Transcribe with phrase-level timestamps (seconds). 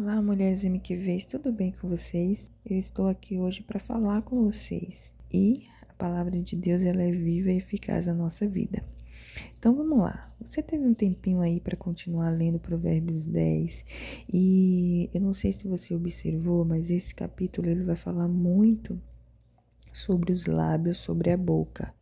[0.00, 2.52] Olá, mulheres MQVs, tudo bem com vocês?
[2.64, 5.12] Eu estou aqui hoje para falar com vocês.
[5.28, 8.80] E a palavra de Deus ela é viva e eficaz na nossa vida.
[9.58, 10.32] Então vamos lá.
[10.40, 13.84] Você teve um tempinho aí para continuar lendo Provérbios 10
[14.32, 19.02] e eu não sei se você observou, mas esse capítulo ele vai falar muito
[19.92, 21.92] sobre os lábios, sobre a boca.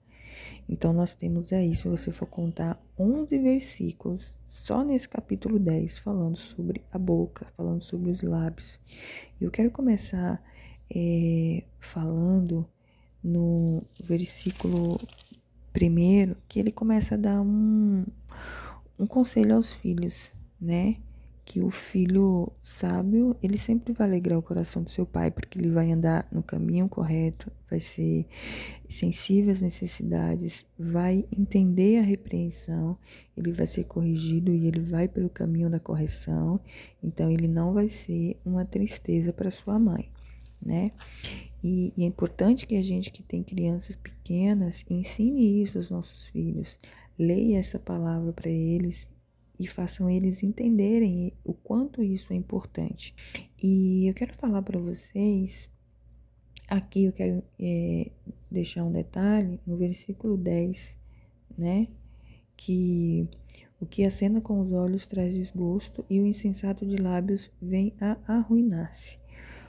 [0.69, 6.37] Então, nós temos aí, se você for contar, 11 versículos só nesse capítulo 10, falando
[6.37, 8.81] sobre a boca, falando sobre os lábios.
[9.41, 10.43] Eu quero começar
[10.95, 12.69] é, falando
[13.23, 14.99] no versículo
[15.73, 18.05] primeiro, que ele começa a dar um,
[18.99, 20.97] um conselho aos filhos, né?
[21.47, 25.71] Que o filho sábio, ele sempre vai alegrar o coração do seu pai, porque ele
[25.71, 28.27] vai andar no caminho correto, vai ser
[28.89, 32.99] sensível às necessidades, vai entender a repreensão,
[33.37, 36.61] ele vai ser corrigido e ele vai pelo caminho da correção,
[37.01, 40.11] então ele não vai ser uma tristeza para sua mãe,
[40.61, 40.91] né?
[41.63, 46.29] E, e é importante que a gente que tem crianças pequenas ensine isso aos nossos
[46.29, 46.77] filhos,
[47.17, 49.09] leia essa palavra para eles
[49.59, 53.15] e façam eles entenderem o quanto isso é importante.
[53.63, 55.71] E eu quero falar para vocês,
[56.69, 58.11] aqui eu quero é,
[58.51, 60.99] deixar um detalhe no versículo 10,
[61.57, 61.89] né?
[62.57, 63.29] Que
[63.79, 68.17] o que acena com os olhos traz desgosto e o insensato de lábios vem a
[68.27, 69.19] arruinar-se.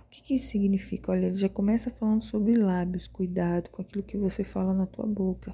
[0.06, 1.12] O que, que isso significa?
[1.12, 5.06] Olha, ele já começa falando sobre lábios, cuidado com aquilo que você fala na tua
[5.06, 5.54] boca,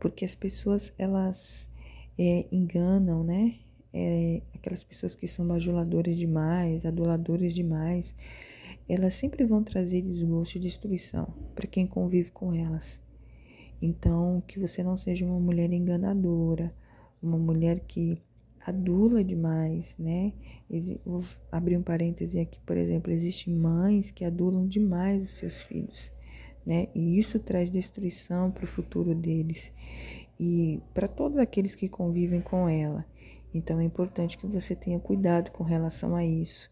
[0.00, 1.68] porque as pessoas elas
[2.18, 3.56] é, enganam, né?
[3.94, 8.14] É, aquelas pessoas que são bajuladoras demais, aduladores demais,
[8.88, 13.00] elas sempre vão trazer desgosto e destruição para quem convive com elas.
[13.80, 16.74] Então, que você não seja uma mulher enganadora,
[17.22, 18.16] uma mulher que
[18.64, 20.32] adula demais, né?
[21.04, 26.12] Vou abrir um parêntese aqui, por exemplo, existem mães que adulam demais os seus filhos,
[26.64, 26.88] né?
[26.94, 29.72] E isso traz destruição para o futuro deles
[30.38, 33.04] e para todos aqueles que convivem com ela.
[33.54, 36.70] Então é importante que você tenha cuidado com relação a isso.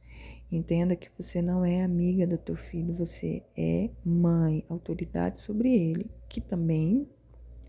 [0.51, 6.11] Entenda que você não é amiga do teu filho, você é mãe, autoridade sobre ele,
[6.29, 7.09] que também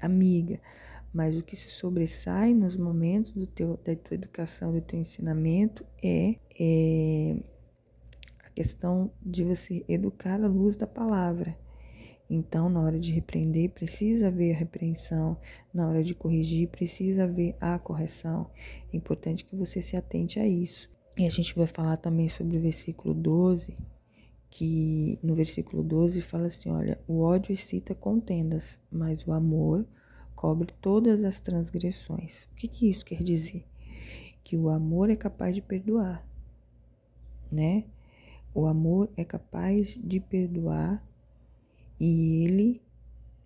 [0.01, 0.59] amiga.
[1.13, 5.85] Mas o que se sobressai nos momentos do teu, da tua educação, do teu ensinamento,
[6.01, 7.35] é, é
[8.45, 11.55] a questão de você educar à luz da palavra.
[12.33, 15.37] Então, na hora de repreender, precisa haver a repreensão,
[15.73, 18.49] na hora de corrigir, precisa haver a correção.
[18.91, 20.89] É importante que você se atente a isso.
[21.17, 23.75] E a gente vai falar também sobre o versículo 12,
[24.49, 29.85] que no versículo 12 fala assim: olha, o ódio excita contendas, mas o amor
[30.33, 32.45] cobre todas as transgressões.
[32.53, 33.65] O que, que isso quer dizer?
[34.41, 36.25] Que o amor é capaz de perdoar,
[37.51, 37.83] né?
[38.53, 41.05] O amor é capaz de perdoar
[42.03, 42.81] e ele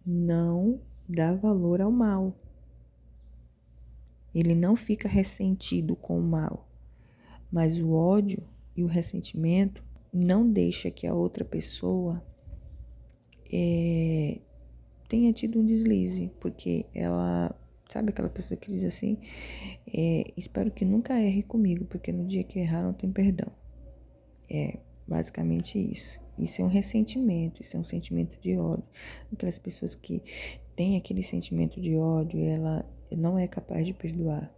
[0.05, 0.79] não
[1.09, 2.33] dá valor ao mal.
[4.33, 6.65] Ele não fica ressentido com o mal,
[7.51, 9.83] mas o ódio e o ressentimento
[10.13, 12.23] não deixa que a outra pessoa
[13.51, 14.39] é,
[15.09, 17.53] tenha tido um deslize, porque ela
[17.89, 19.17] sabe aquela pessoa que diz assim,
[19.93, 23.51] é, espero que nunca erre comigo, porque no dia que errar não tem perdão.
[24.49, 26.24] É basicamente isso.
[26.37, 28.83] Isso é um ressentimento, isso é um sentimento de ódio.
[29.31, 30.21] Aquelas pessoas que
[30.75, 34.53] têm aquele sentimento de ódio, ela não é capaz de perdoar.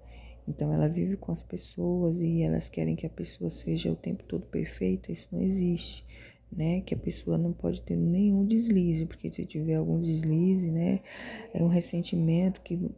[0.47, 4.23] Então ela vive com as pessoas e elas querem que a pessoa seja o tempo
[4.23, 6.05] todo perfeita, isso não existe,
[6.49, 6.81] né?
[6.81, 11.01] Que a pessoa não pode ter nenhum deslize, porque se tiver algum deslize, né,
[11.53, 12.89] é um ressentimento que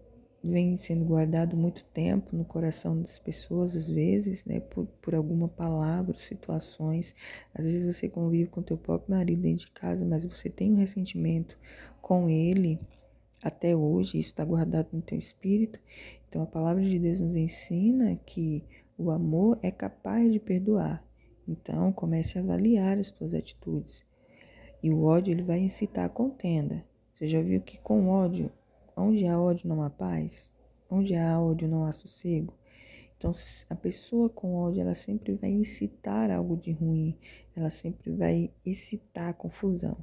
[0.43, 5.47] vem sendo guardado muito tempo no coração das pessoas, às vezes, né, por, por alguma
[5.47, 7.13] palavra, situações.
[7.53, 10.77] Às vezes você convive com teu próprio marido dentro de casa, mas você tem um
[10.77, 11.57] ressentimento
[12.01, 12.79] com ele
[13.41, 15.79] até hoje, isso está guardado no teu espírito.
[16.27, 18.63] Então a palavra de Deus nos ensina que
[18.97, 21.03] o amor é capaz de perdoar.
[21.47, 24.05] Então comece a avaliar as tuas atitudes.
[24.81, 26.85] E o ódio ele vai incitar a contenda.
[27.13, 28.51] Você já viu que com ódio
[29.01, 30.51] Onde há ódio não há paz,
[30.89, 32.53] onde há ódio não há sossego.
[33.17, 33.31] Então,
[33.69, 37.17] a pessoa com ódio, ela sempre vai incitar algo de ruim,
[37.55, 39.97] ela sempre vai excitar confusão.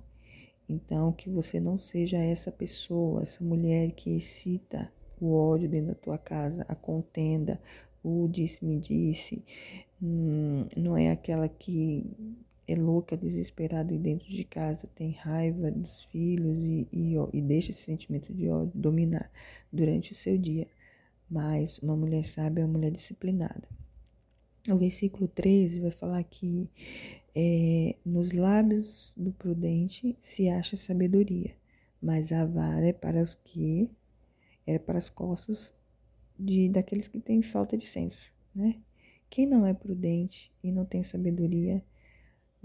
[0.69, 5.95] Então, que você não seja essa pessoa, essa mulher que excita o ódio dentro da
[5.95, 7.61] tua casa, a contenda,
[8.03, 9.43] o disse-me disse,
[10.03, 12.05] hum, não é aquela que
[12.69, 17.71] é louca, desesperada e dentro de casa tem raiva dos filhos e, e, e deixa
[17.71, 19.31] esse sentimento de ódio dominar
[19.73, 20.67] durante o seu dia.
[21.31, 23.69] Mas uma mulher sábia é uma mulher disciplinada.
[24.69, 26.69] O versículo 13 vai falar que
[27.35, 31.55] é, nos lábios do prudente se acha sabedoria,
[32.03, 33.89] mas a vara é para os que
[34.67, 35.73] é para as costas
[36.39, 38.81] de daqueles que têm falta de senso, né?
[39.31, 41.85] Quem não é prudente e não tem sabedoria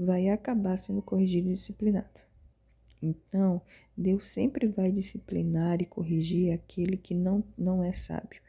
[0.06, 2.20] vai acabar sendo corrigido e disciplinado.
[3.02, 3.62] Então,
[3.98, 8.42] Deus sempre vai disciplinar e corrigir aquele que não, não é sábio.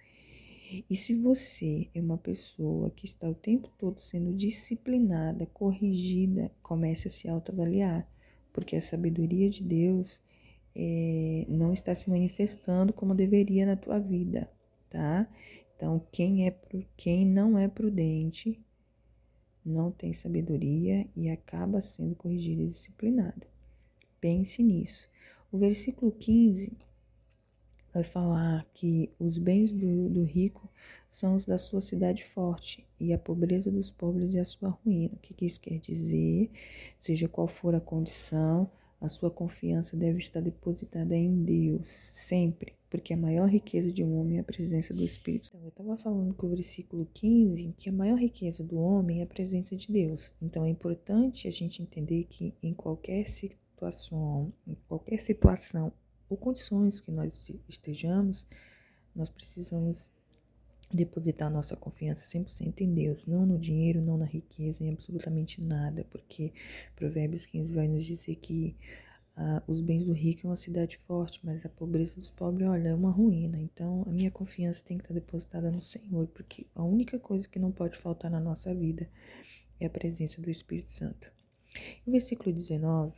[0.88, 7.08] E se você é uma pessoa que está o tempo todo sendo disciplinada, corrigida, comece
[7.08, 8.08] a se autoavaliar,
[8.52, 10.20] porque a sabedoria de Deus
[10.74, 14.50] é, não está se manifestando como deveria na tua vida,
[14.88, 15.28] tá?
[15.76, 16.56] Então, quem, é,
[16.96, 18.58] quem não é prudente
[19.64, 23.46] não tem sabedoria e acaba sendo corrigido e disciplinado.
[24.20, 25.08] Pense nisso.
[25.50, 26.72] O versículo 15
[27.92, 30.68] vai falar que os bens do, do rico
[31.08, 35.14] são os da sua cidade forte e a pobreza dos pobres é a sua ruína.
[35.14, 36.50] O que, que isso quer dizer?
[36.96, 38.70] Seja qual for a condição,
[39.02, 44.20] a sua confiança deve estar depositada em Deus, sempre, porque a maior riqueza de um
[44.20, 45.64] homem é a presença do Espírito Santo.
[45.64, 49.26] Eu estava falando com o versículo 15 que a maior riqueza do homem é a
[49.26, 50.32] presença de Deus.
[50.40, 55.92] Então é importante a gente entender que em qualquer situação, em qualquer situação
[56.28, 58.46] ou condições que nós estejamos,
[59.16, 60.12] nós precisamos
[60.96, 66.04] depositar nossa confiança 100% em Deus, não no dinheiro, não na riqueza, em absolutamente nada,
[66.10, 66.52] porque
[66.94, 68.76] Provérbios 15 vai nos dizer que
[69.36, 72.88] ah, os bens do rico é uma cidade forte, mas a pobreza dos pobres, olha,
[72.88, 73.58] é uma ruína.
[73.58, 77.58] Então, a minha confiança tem que estar depositada no Senhor, porque a única coisa que
[77.58, 79.08] não pode faltar na nossa vida
[79.80, 81.32] é a presença do Espírito Santo.
[82.06, 83.14] No versículo 19,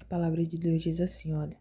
[0.00, 1.56] a palavra de Deus diz assim: olha,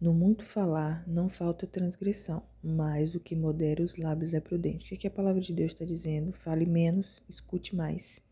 [0.00, 4.86] no muito falar não falta transgressão, mas o que modera os lábios é prudente.
[4.86, 6.32] O que, é que a palavra de Deus está dizendo?
[6.32, 8.22] Fale menos, escute mais.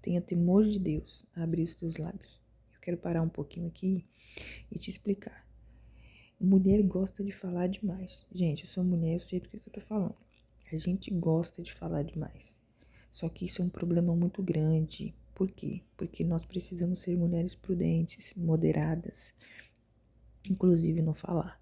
[0.00, 2.40] Tenha temor de Deus, abre os teus lábios.
[2.74, 4.06] Eu quero parar um pouquinho aqui
[4.70, 5.46] e te explicar.
[6.40, 8.26] Mulher gosta de falar demais.
[8.32, 10.16] Gente, eu sou mulher, eu sei do que, que eu tô falando.
[10.72, 12.58] A gente gosta de falar demais.
[13.10, 15.14] Só que isso é um problema muito grande.
[15.34, 15.82] Por quê?
[15.94, 19.34] Porque nós precisamos ser mulheres prudentes, moderadas,
[20.48, 21.60] inclusive no falar.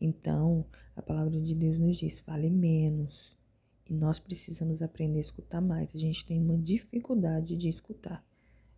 [0.00, 0.66] Então,
[0.96, 3.36] a palavra de Deus nos diz: fale menos.
[3.88, 5.94] E nós precisamos aprender a escutar mais.
[5.94, 8.24] A gente tem uma dificuldade de escutar.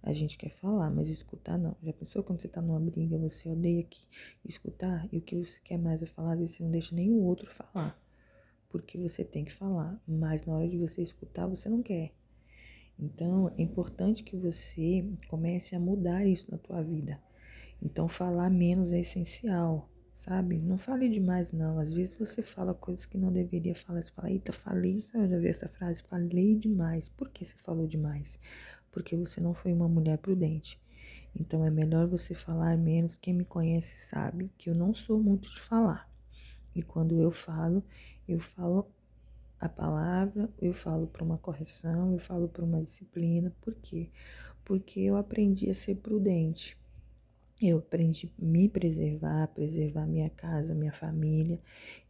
[0.02, 1.76] A gente quer falar, mas escutar não.
[1.82, 4.06] Já pensou quando você tá numa briga, você odeia que
[4.44, 7.25] escutar e o que você quer mais é falar, às vezes você não deixa o
[7.25, 8.00] outro falar.
[8.69, 12.12] Porque você tem que falar, mas na hora de você escutar, você não quer.
[12.99, 17.20] Então, é importante que você comece a mudar isso na tua vida.
[17.82, 20.61] Então, falar menos é essencial, sabe?
[20.61, 21.78] Não fale demais, não.
[21.78, 24.02] Às vezes você fala coisas que não deveria falar.
[24.02, 27.08] Você fala, eita, falei, eu já vi essa frase, falei demais.
[27.08, 28.38] Por que você falou demais?
[28.90, 30.81] Porque você não foi uma mulher prudente.
[31.38, 33.17] Então, é melhor você falar menos.
[33.17, 36.11] Quem me conhece sabe que eu não sou muito de falar.
[36.75, 37.84] E quando eu falo,
[38.26, 38.90] eu falo
[39.58, 43.55] a palavra, eu falo para uma correção, eu falo para uma disciplina.
[43.61, 44.11] Por quê?
[44.64, 46.76] Porque eu aprendi a ser prudente.
[47.60, 51.58] Eu aprendi a me preservar, preservar minha casa, minha família.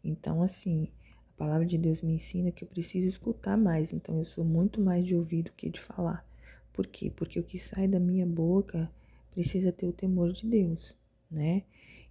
[0.03, 0.89] Então, assim,
[1.35, 3.93] a palavra de Deus me ensina que eu preciso escutar mais.
[3.93, 6.27] Então, eu sou muito mais de ouvido que de falar.
[6.73, 7.13] Por quê?
[7.15, 8.91] Porque o que sai da minha boca
[9.31, 10.97] precisa ter o temor de Deus,
[11.31, 11.63] né?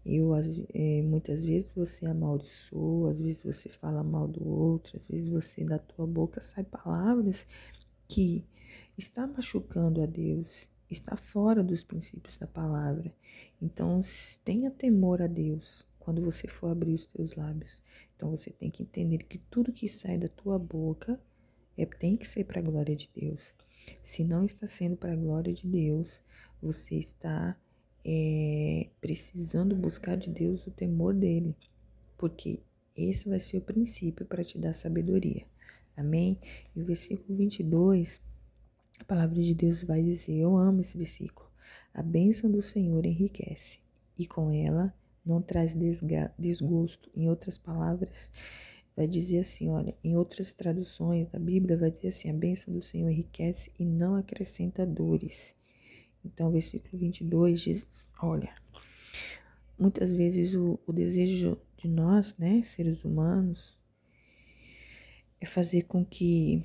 [0.06, 0.32] Eu,
[0.74, 5.66] é, muitas vezes você amaldiçoa, às vezes você fala mal do outro, às vezes você,
[5.66, 7.48] da tua boca, sai palavras
[8.08, 8.46] que
[8.98, 13.14] está machucando a Deus, está fora dos princípios da palavra.
[13.62, 14.00] Então,
[14.44, 17.82] tenha temor a Deus quando você for abrir os teus lábios.
[18.16, 21.20] Então, você tem que entender que tudo que sai da tua boca
[21.78, 23.54] é, tem que ser para a glória de Deus.
[24.02, 26.22] Se não está sendo para a glória de Deus,
[26.62, 27.58] você está
[28.04, 31.56] é, precisando buscar de Deus o temor dele,
[32.18, 32.62] porque
[32.96, 35.46] esse vai ser o princípio para te dar sabedoria.
[35.98, 36.40] Amém?
[36.76, 38.22] E o versículo 22
[39.00, 41.50] a palavra de Deus vai dizer, eu amo esse versículo.
[41.94, 43.80] A bênção do Senhor enriquece
[44.18, 44.94] e com ela
[45.26, 45.76] não traz
[46.38, 47.10] desgosto.
[47.16, 48.32] Em outras palavras,
[48.96, 52.82] vai dizer assim, olha, em outras traduções da Bíblia vai dizer assim, a bênção do
[52.82, 55.56] Senhor enriquece e não acrescenta dores.
[56.24, 58.56] Então, o versículo 22 diz, olha,
[59.78, 63.78] muitas vezes o, o desejo de nós, né, seres humanos,
[65.40, 66.64] é fazer com que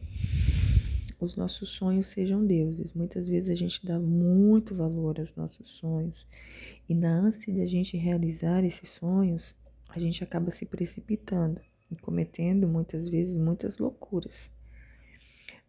[1.20, 2.92] os nossos sonhos sejam deuses.
[2.92, 6.26] Muitas vezes a gente dá muito valor aos nossos sonhos
[6.88, 9.54] e na ânsia de a gente realizar esses sonhos,
[9.88, 11.60] a gente acaba se precipitando
[11.90, 14.50] e cometendo muitas vezes muitas loucuras.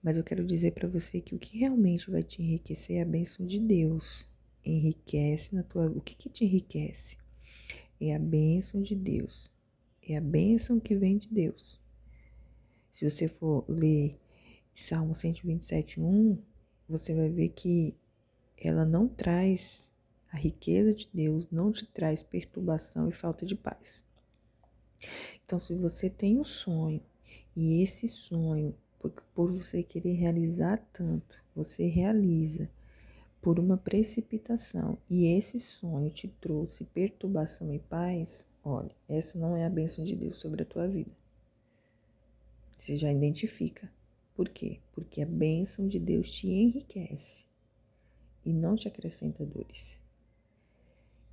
[0.02, 3.06] Mas eu quero dizer para você que o que realmente vai te enriquecer é a
[3.06, 4.26] bênção de Deus.
[4.66, 5.88] Enriquece na tua.
[5.88, 7.18] O que, que te enriquece?
[8.00, 9.54] É a bênção de Deus.
[10.08, 11.80] É a bênção que vem de Deus.
[12.92, 14.20] Se você for ler
[14.74, 16.38] Salmo 127, 1,
[16.88, 17.96] você vai ver que
[18.58, 19.92] ela não traz
[20.32, 24.06] a riqueza de Deus, não te traz perturbação e falta de paz.
[25.44, 27.02] Então, se você tem um sonho
[27.56, 32.70] e esse sonho, por, por você querer realizar tanto, você realiza
[33.42, 39.66] por uma precipitação e esse sonho te trouxe perturbação e paz, olha, essa não é
[39.66, 41.12] a bênção de Deus sobre a tua vida.
[42.78, 43.92] Você já identifica.
[44.36, 44.80] Por quê?
[44.92, 47.46] Porque a bênção de Deus te enriquece
[48.46, 50.02] e não te acrescenta dores.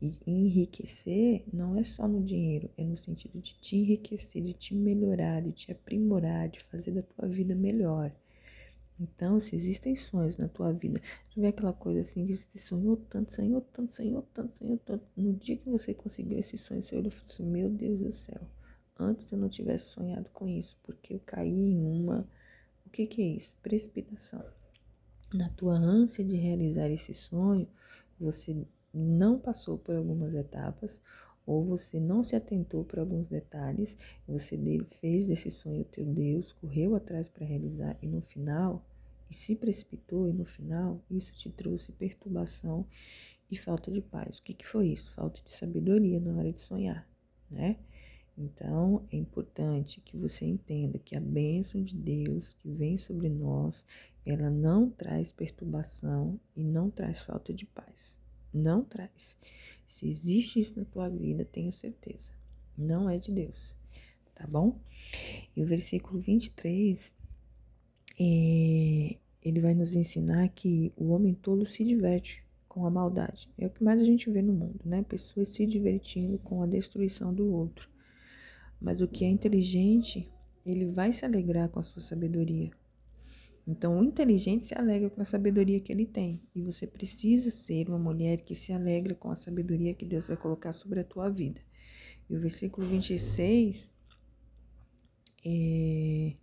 [0.01, 4.75] E enriquecer não é só no dinheiro, é no sentido de te enriquecer, de te
[4.75, 8.15] melhorar, de te aprimorar, de fazer da tua vida melhor.
[9.01, 11.01] Então, se existem sonhos na tua vida,
[11.33, 15.05] tu vê aquela coisa assim que você sonhou tanto, sonhou tanto, sonhou tanto, sonhou tanto.
[15.17, 18.13] No dia que você conseguiu esse sonho, você olhou e falou assim, meu Deus do
[18.13, 18.41] céu,
[18.99, 22.29] antes eu não tivesse sonhado com isso, porque eu caí em uma.
[22.89, 23.55] O que, que é isso?
[23.63, 24.43] Precipitação.
[25.35, 27.69] Na tua ânsia de realizar esse sonho,
[28.19, 31.03] você não passou por algumas etapas
[31.45, 33.95] ou você não se atentou para alguns detalhes,
[34.27, 34.59] você
[35.01, 38.83] fez desse sonho o teu Deus, correu atrás para realizar e no final,
[39.31, 42.87] e se precipitou e no final, isso te trouxe perturbação
[43.51, 44.39] e falta de paz.
[44.39, 45.13] O que, que foi isso?
[45.13, 47.07] Falta de sabedoria na hora de sonhar,
[47.51, 47.79] né?
[48.41, 53.85] Então, é importante que você entenda que a bênção de Deus que vem sobre nós,
[54.25, 58.17] ela não traz perturbação e não traz falta de paz.
[58.55, 59.37] Não traz.
[59.85, 62.33] Se existe isso na tua vida, tenha certeza.
[62.77, 63.75] Não é de Deus.
[64.37, 64.79] Tá bom?
[65.57, 67.13] E o versículo 23,
[68.21, 73.51] é, ele vai nos ensinar que o homem tolo se diverte com a maldade.
[73.59, 75.03] É o que mais a gente vê no mundo, né?
[75.03, 77.98] Pessoas se divertindo com a destruição do outro.
[78.81, 80.33] Mas o que é inteligente,
[80.65, 82.71] ele vai se alegrar com a sua sabedoria.
[83.67, 86.43] Então, o inteligente se alegra com a sabedoria que ele tem.
[86.55, 90.39] E você precisa ser uma mulher que se alegra com a sabedoria que Deus vai
[90.39, 91.61] colocar sobre a tua vida.
[92.31, 93.93] E o versículo 26,
[95.45, 96.35] é,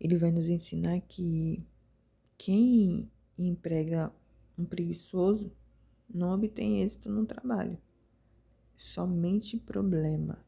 [0.00, 1.66] ele vai nos ensinar que
[2.38, 4.14] quem emprega
[4.56, 5.52] um preguiçoso
[6.08, 7.76] não obtém êxito no trabalho.
[8.76, 10.44] Somente problema.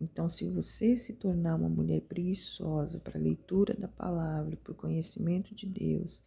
[0.00, 4.76] Então, se você se tornar uma mulher preguiçosa para a leitura da palavra, para o
[4.76, 6.22] conhecimento de Deus,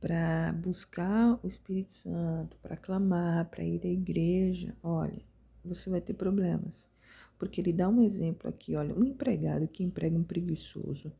[0.00, 5.22] para buscar o Espírito Santo, para clamar, para ir à igreja, olha,
[5.64, 6.88] você vai ter problemas.
[7.36, 11.12] Porque ele dá um exemplo aqui, olha, um empregado que emprega um preguiçoso,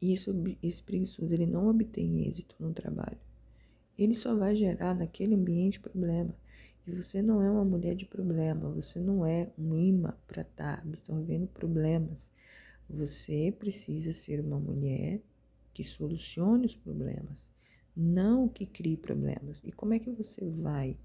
[0.00, 3.18] e isso, esse preguiçoso ele não obtém êxito no trabalho.
[3.98, 6.34] Ele só vai gerar naquele ambiente problema.
[6.86, 10.76] E você não é uma mulher de problema, você não é um imã para estar
[10.76, 12.30] tá absorvendo problemas.
[12.88, 15.20] Você precisa ser uma mulher
[15.72, 17.50] que solucione os problemas,
[17.94, 19.62] não que crie problemas.
[19.64, 20.98] E como é que você vai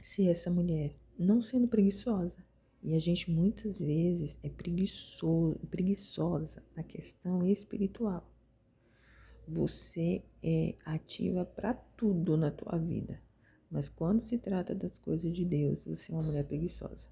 [0.00, 0.94] ser essa mulher?
[1.18, 2.44] Não sendo preguiçosa.
[2.82, 8.30] E a gente muitas vezes é preguiçoso, preguiçosa na questão espiritual.
[9.48, 13.20] Você é ativa para tudo na tua vida.
[13.70, 17.08] Mas quando se trata das coisas de Deus, você é uma mulher preguiçosa.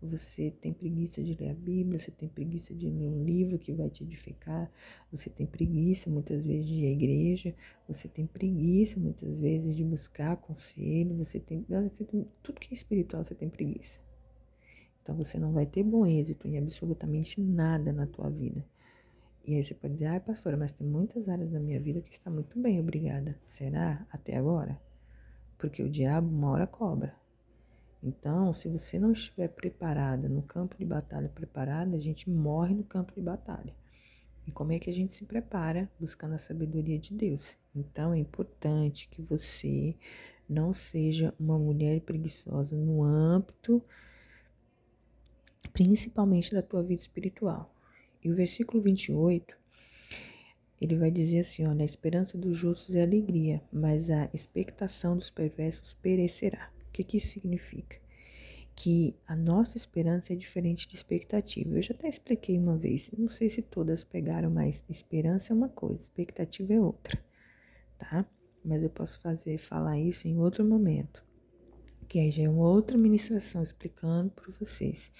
[0.00, 3.72] Você tem preguiça de ler a Bíblia, você tem preguiça de ler um livro que
[3.72, 4.70] vai te edificar,
[5.10, 7.54] você tem preguiça muitas vezes de ir à igreja,
[7.86, 12.74] você tem preguiça muitas vezes de buscar conselho, você tem, você tem tudo que é
[12.74, 13.98] espiritual, você tem preguiça.
[15.02, 18.64] Então você não vai ter bom êxito em absolutamente nada na tua vida.
[19.44, 22.12] E aí você pode dizer, ai pastora, mas tem muitas áreas da minha vida que
[22.12, 23.36] está muito bem, obrigada.
[23.44, 24.06] Será?
[24.12, 24.87] Até agora?
[25.58, 27.14] Porque o diabo uma hora cobra.
[28.02, 32.84] Então, se você não estiver preparada, no campo de batalha preparada, a gente morre no
[32.84, 33.74] campo de batalha.
[34.46, 35.90] E como é que a gente se prepara?
[35.98, 37.56] Buscando a sabedoria de Deus.
[37.74, 39.96] Então, é importante que você
[40.48, 43.82] não seja uma mulher preguiçosa no âmbito,
[45.72, 47.74] principalmente da tua vida espiritual.
[48.24, 49.57] E o versículo 28
[50.80, 55.30] ele vai dizer assim: olha, a esperança dos justos é alegria, mas a expectação dos
[55.30, 56.70] perversos perecerá.
[56.88, 57.98] O que, que isso significa?
[58.74, 61.74] Que a nossa esperança é diferente de expectativa.
[61.74, 65.68] Eu já até expliquei uma vez, não sei se todas pegaram, mas esperança é uma
[65.68, 67.18] coisa, expectativa é outra,
[67.98, 68.24] tá?
[68.64, 71.24] Mas eu posso fazer, falar isso em outro momento,
[72.08, 75.12] que aí já é uma outra ministração explicando para vocês.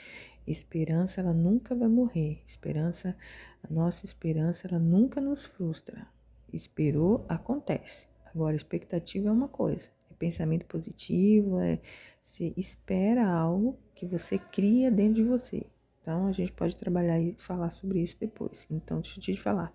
[0.50, 2.42] Esperança, ela nunca vai morrer.
[2.46, 3.14] Esperança,
[3.62, 6.08] a nossa esperança, ela nunca nos frustra.
[6.50, 8.08] Esperou, acontece.
[8.34, 9.90] Agora, expectativa é uma coisa.
[10.10, 11.78] É pensamento positivo, é
[12.22, 15.66] você espera algo que você cria dentro de você.
[16.00, 18.66] Então, a gente pode trabalhar e falar sobre isso depois.
[18.70, 19.70] Então, deixa eu te falar.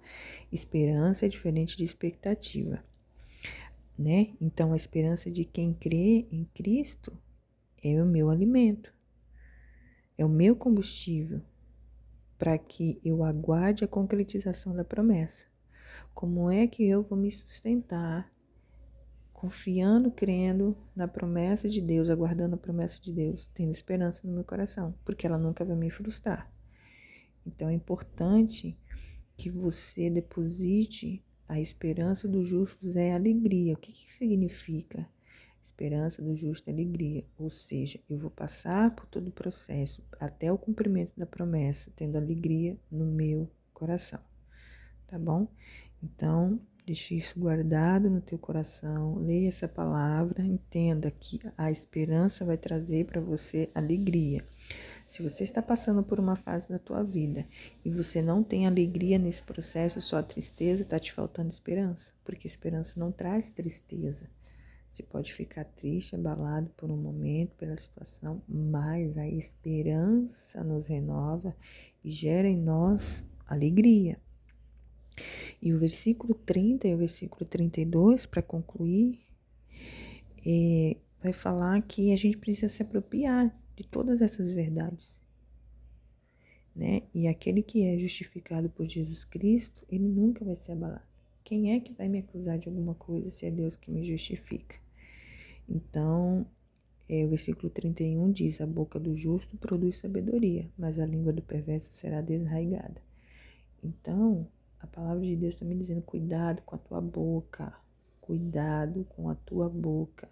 [0.51, 2.83] Esperança é diferente de expectativa,
[3.95, 4.33] né?
[4.41, 7.15] Então, a esperança de quem crê em Cristo
[7.83, 8.91] é o meu alimento
[10.17, 11.41] é o meu combustível
[12.37, 15.45] para que eu aguarde a concretização da promessa.
[16.13, 18.31] Como é que eu vou me sustentar
[19.43, 24.45] confiando, crendo na promessa de Deus, aguardando a promessa de Deus, tendo esperança no meu
[24.45, 26.49] coração, porque ela nunca vai me frustrar.
[27.45, 28.79] Então é importante
[29.35, 33.73] que você deposite a esperança dos justos é alegria.
[33.73, 35.09] O que, que significa?
[35.63, 40.51] Esperança do justo é alegria, ou seja, eu vou passar por todo o processo até
[40.51, 44.19] o cumprimento da promessa, tendo alegria no meu coração.
[45.07, 45.47] Tá bom?
[46.03, 52.57] Então, deixe isso guardado no teu coração, leia essa palavra, entenda que a esperança vai
[52.57, 54.45] trazer para você alegria.
[55.07, 57.47] Se você está passando por uma fase da tua vida
[57.85, 62.99] e você não tem alegria nesse processo, só tristeza, está te faltando esperança, porque esperança
[62.99, 64.29] não traz tristeza.
[64.93, 71.57] Você pode ficar triste, abalado por um momento pela situação, mas a esperança nos renova
[72.05, 74.21] e gera em nós alegria.
[75.59, 79.19] E o versículo 30 e o versículo 32, para concluir,
[80.45, 85.19] é, vai falar que a gente precisa se apropriar de todas essas verdades.
[86.75, 87.01] Né?
[87.15, 91.07] E aquele que é justificado por Jesus Cristo, ele nunca vai ser abalado.
[91.43, 94.82] Quem é que vai me acusar de alguma coisa se é Deus que me justifica?
[95.67, 96.45] Então,
[97.07, 101.41] é, o versículo 31 diz: A boca do justo produz sabedoria, mas a língua do
[101.41, 103.01] perverso será desraigada.
[103.83, 104.47] Então,
[104.79, 107.73] a palavra de Deus está me dizendo: cuidado com a tua boca,
[108.19, 110.29] cuidado com a tua boca.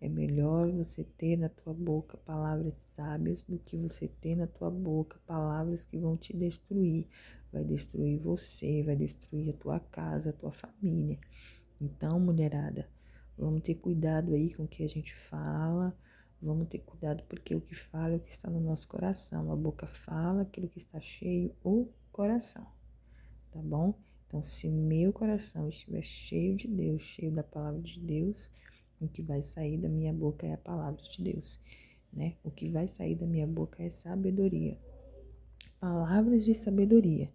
[0.00, 4.70] É melhor você ter na tua boca palavras sábias do que você ter na tua
[4.70, 7.06] boca palavras que vão te destruir.
[7.50, 11.18] Vai destruir você, vai destruir a tua casa, a tua família.
[11.80, 12.88] Então, mulherada,
[13.36, 15.96] Vamos ter cuidado aí com o que a gente fala.
[16.40, 19.50] Vamos ter cuidado porque o que fala é o que está no nosso coração.
[19.50, 22.66] A boca fala aquilo que está cheio, o coração.
[23.50, 23.94] Tá bom?
[24.26, 28.50] Então, se meu coração estiver cheio de Deus, cheio da palavra de Deus,
[29.00, 31.60] o que vai sair da minha boca é a palavra de Deus,
[32.12, 32.36] né?
[32.42, 34.78] O que vai sair da minha boca é sabedoria.
[35.78, 37.30] Palavras de sabedoria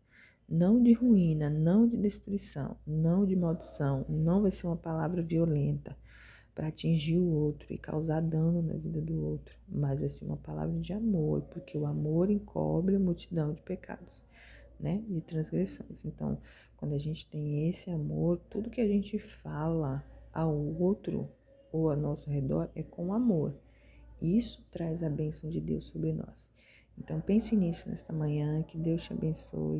[0.50, 5.96] não de ruína, não de destruição, não de maldição, não vai ser uma palavra violenta
[6.56, 10.38] para atingir o outro e causar dano na vida do outro, mas vai ser uma
[10.38, 14.24] palavra de amor, porque o amor encobre a multidão de pecados,
[14.80, 15.04] né?
[15.08, 16.04] De transgressões.
[16.04, 16.38] Então,
[16.76, 21.30] quando a gente tem esse amor, tudo que a gente fala ao outro
[21.72, 23.56] ou ao nosso redor é com amor.
[24.22, 26.52] Isso traz a bênção de Deus sobre nós.
[26.98, 29.78] Então pense nisso nesta manhã, que Deus te abençoe.